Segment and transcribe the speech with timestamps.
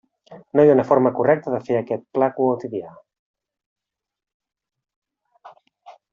[0.59, 2.91] No hi ha una forma correcta de fer aquest plat quotidià.